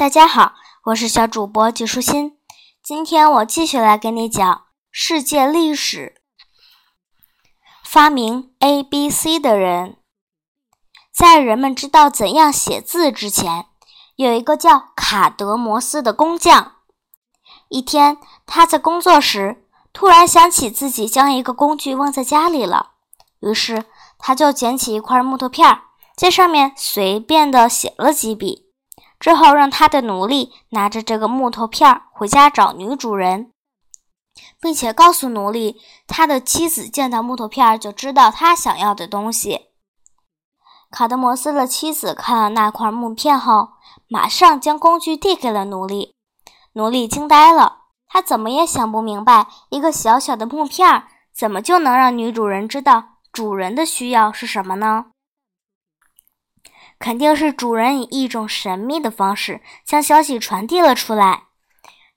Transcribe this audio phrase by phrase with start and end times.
[0.00, 0.54] 大家好，
[0.84, 2.38] 我是小主播季舒心。
[2.82, 6.22] 今天我继续来给你讲世界历史。
[7.84, 9.98] 发明 A B C 的人，
[11.12, 13.66] 在人们知道怎样写字之前，
[14.16, 16.76] 有一个叫卡德摩斯的工匠。
[17.68, 22.92] 一天，他在工作时，突然想起自己将一个工具忘在家里了，
[23.40, 23.84] 于是
[24.18, 25.82] 他就捡起一块木头片，
[26.16, 28.69] 在上面随便的写了几笔。
[29.20, 33.52] 之后，让他的奴隶拿着这个木头片儿回家找女主人，
[34.58, 35.76] 并且告诉奴隶，
[36.06, 39.66] 他的妻子见到木头片儿就知道他想要的东西。
[40.90, 43.74] 卡德摩斯的妻子看了那块木片后，
[44.08, 46.14] 马上将工具递给了奴隶。
[46.72, 55.06] 奴隶惊呆了，他怎么也想不明白，一个小小的木片儿怎么就能让女主人知道主人的需要是什么呢？
[57.00, 61.44] 肯定是主人以一种神秘的方式将消息传递了出来。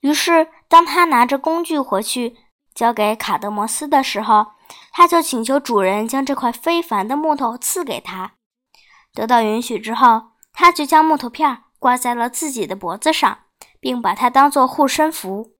[0.00, 2.36] 于是，当他拿着工具回去
[2.74, 4.52] 交给卡德摩斯的时候，
[4.92, 8.32] 他就请求主人将这块非凡的木头赐给他。
[9.12, 13.40] 得到允许之后，他就将木头片挂在了自己的脖子上，
[13.78, 15.52] 并把它当做护身符。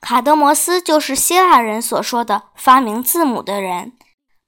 [0.00, 3.92] 卡德摩斯就是希腊人所说的发明字母的人。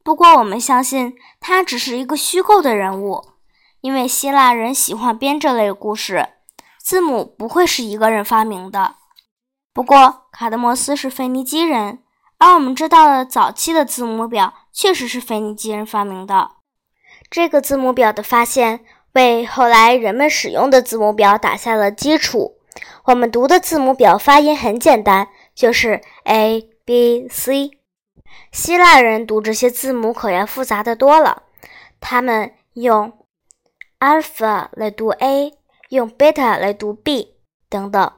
[0.05, 3.25] 不过，我们相信他只是一个虚构的人物，
[3.81, 6.29] 因为希腊人喜欢编这类故事。
[6.79, 8.97] 字母不会是一个人发明的。
[9.73, 12.01] 不过，卡德摩斯是腓尼基人，
[12.37, 16.51] 而我们知道的早期的字母表确实是腓尼基人发明的。
[17.31, 22.59] 这个字母表的发现为后来人们使用的字母表打下了基础。
[23.07, 27.71] 我们读的字母表发音很简单，就是 A B C。
[28.53, 31.43] 希腊人读这些字母可要复杂的多了，
[32.01, 33.13] 他们用
[33.99, 35.53] alpha 来读 a，
[35.89, 37.37] 用 beta 来读 b
[37.69, 38.13] 等等。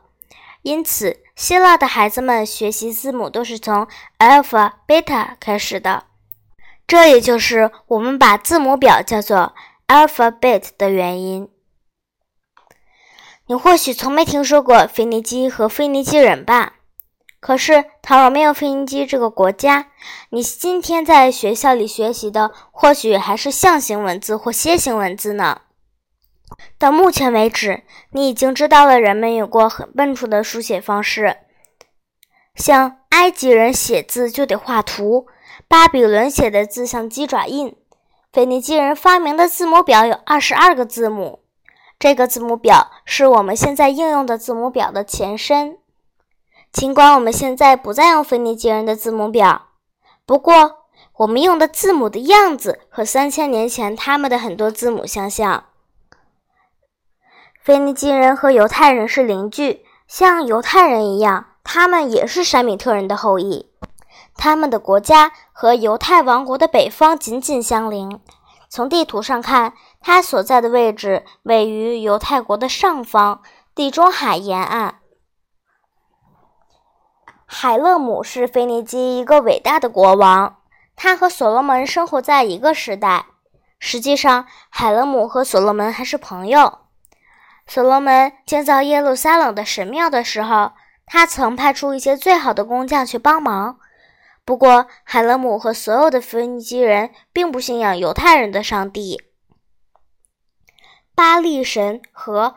[0.62, 3.86] 因此，希腊的孩子们学习字母都是从
[4.18, 6.04] alpha、beta 开始的。
[6.86, 9.54] 这也就是我们把字母表叫做
[9.88, 11.48] alphabet 的原因。
[13.46, 16.75] 你或许从没听说过腓尼基和腓尼基人吧？
[17.38, 19.88] 可是，倘若没有腓尼基这个国家，
[20.30, 25.60] 你今天在学校里学习的或许还是象形文字或楔形文字呢。
[26.78, 31.36] 到目前为止，你已经知道了人们有过很笨拙的书写方式，
[32.54, 35.26] 像埃及人写字就得画图，
[35.68, 37.76] 巴比伦写的字像鸡爪印，
[38.32, 41.40] 腓尼基人发明的字母表有二十二个字母，
[41.98, 45.78] 这个字母表是我们现在应用的字母表的前身。
[46.76, 49.68] 尽管我们现在不再用腓尼基人的字母表，
[50.26, 50.80] 不过
[51.16, 55.64] 我们用的字母的样子和三千年前他们的很多字母相像。
[57.64, 63.70] 腓尼基人和犹太人是邻居，像犹太人一样，他们也是闪米特人的后裔。
[64.36, 68.20] 他们的国家和犹太王国的北方紧紧相邻。
[68.68, 69.72] 从地图上看，
[70.02, 73.40] 它所在的位置位于犹太国的上方，
[73.74, 74.96] 地中海沿岸。
[77.46, 80.58] 海勒姆是腓尼基一个伟大的国王，
[80.96, 83.26] 他和所罗门生活在一个时代。
[83.78, 86.80] 实际上，海勒姆和所罗门还是朋友。
[87.66, 90.72] 所罗门建造耶路撒冷的神庙的时候，
[91.06, 93.78] 他曾派出一些最好的工匠去帮忙。
[94.44, 99.22] 不过，海勒姆和所有的腓尼基人并不信仰犹太人的上帝
[101.14, 102.54] 巴利神和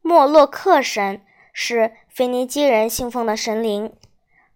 [0.00, 1.22] 莫洛克神
[1.52, 3.92] 是腓尼基人信奉的神灵。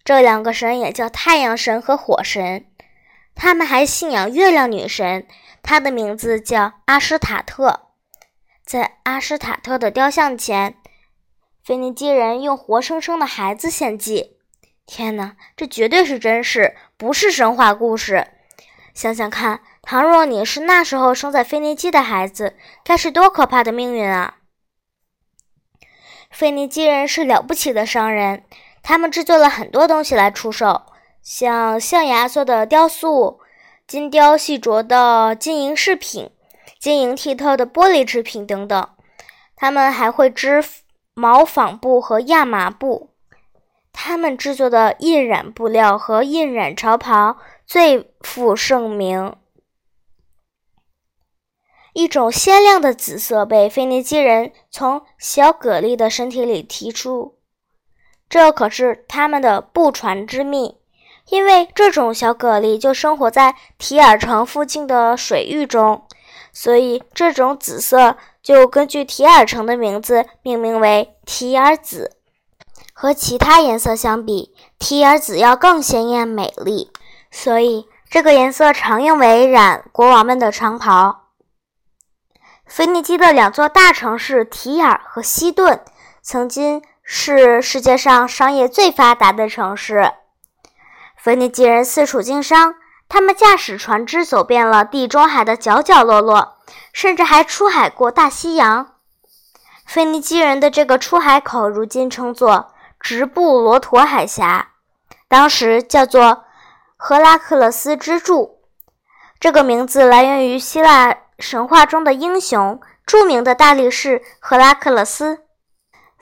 [0.06, 2.64] 这两个神也叫太阳神和火神，
[3.34, 5.26] 他们还信仰月亮女神，
[5.64, 7.88] 她的名字叫阿什塔特。
[8.64, 10.76] 在阿什塔特的雕像前，
[11.64, 14.36] 腓尼基人用活生生的孩子献祭。
[14.86, 18.28] 天哪，这绝对是真事，不是神话故事。
[18.94, 24.36] 想想看，倘若你是那时候生在腓尼基的孩子，该是多可怕的命运啊！
[26.30, 28.44] 腓尼基人是了不起的商人。
[28.88, 30.82] 他们制作了很多东西来出售，
[31.20, 33.40] 像象牙做的雕塑、
[33.84, 36.30] 精雕细琢的金银饰品、
[36.78, 38.88] 晶莹剔透的玻璃制品等等。
[39.56, 40.62] 他们还会织
[41.14, 43.10] 毛纺布和亚麻布。
[43.92, 49.34] 他们制作的印染布料和印染潮袍最负盛名。
[51.92, 57.35] 一种鲜亮的紫色被腓尼基人从小蛤蜊的身体里提出。
[58.28, 60.78] 这可是他们的不传之秘，
[61.28, 66.02] 因为这种小蛤蜊就生活在提尔城附近的水域中，
[66.52, 72.16] 所以这种紫色就根据提尔城的名字命名为提尔紫。
[72.98, 76.90] 和其他颜色相比，提尔紫要更鲜艳美丽，
[77.30, 81.24] 所以这个颜色常用为染国王们的长袍。
[82.64, 85.80] 腓尼基的两座大城市提尔和西顿，
[86.22, 90.12] 曾经是世界上商业最发达的城市。
[91.16, 92.74] 腓尼基人四处经商，
[93.08, 96.56] 他们驾驶船只走遍了地中海的角角落落，
[96.92, 98.94] 甚至还出海过大西洋。
[99.84, 104.70] 腓尼基人的这个出海口，如今称作直布罗陀海峡，
[105.28, 106.44] 当时叫做
[106.96, 108.58] 赫拉克勒斯之柱。
[109.38, 111.16] 这个名字来源于希腊。
[111.38, 115.45] 神话中的英雄，著名的大力士赫拉克勒斯。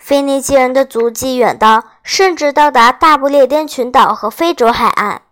[0.05, 5.23] 腓尼基人的足迹远到，甚至到达大不列颠群岛和非洲海岸。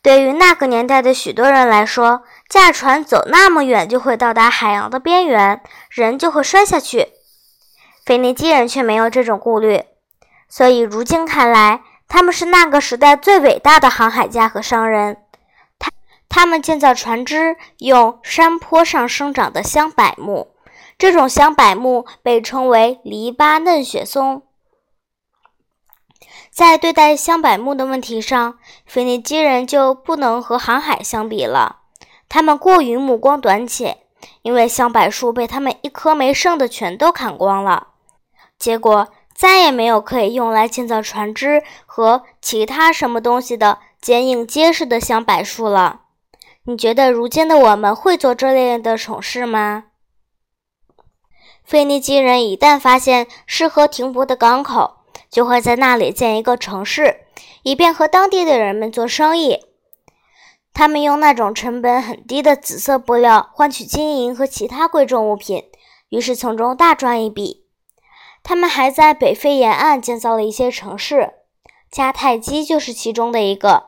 [0.00, 7.08] 对于那个年代的许多人来说，驾船走那么远就会到达海洋的边缘，人就会摔下去。
[8.06, 9.82] 腓尼基人却没有这种顾虑，
[10.48, 15.16] 所以如今看来，他们是那个时代最伟大的航海家和商人。
[15.80, 15.90] 他
[16.28, 20.51] 他们建造船只用山坡上生长的香柏木，
[21.02, 24.42] 这种香柏木被称为黎巴嫩雪松。
[26.48, 28.56] 在对待香柏木的问题上，
[28.86, 31.80] 腓尼基人就不能和航海相比了。
[32.28, 33.98] 他们过于目光短浅，
[34.42, 37.88] 因为香柏树被他们一棵没剩的全都砍光了，
[38.56, 46.02] 结果再也没有可以用来建造船只和其他什么东西的坚硬结实的香柏树了。
[46.66, 49.86] 你觉得如今的我们会做这类的蠢事吗？
[51.72, 54.96] 腓尼基人一旦发现适合停泊的港口，
[55.30, 57.20] 就会在那里建一个城市，
[57.62, 59.58] 以便和当地的人们做生意。
[60.74, 65.64] 他们用那种成本很低的紫色布料换取金银和其他贵重物品，
[66.10, 67.64] 于是从中大赚一笔。
[68.42, 71.32] 他们还在北非沿岸建造了一些城市，
[71.90, 73.84] 迦太基就是其中的一个。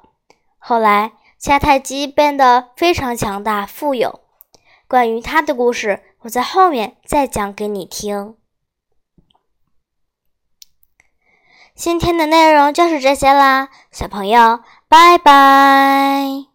[0.56, 1.12] 后来。
[1.38, 4.20] 迦太基变得非常强大、富有。
[4.88, 8.37] 关于他的故事，我在后面再讲给你听。
[11.75, 16.53] 今天的内容就是这些啦，小朋友，拜拜。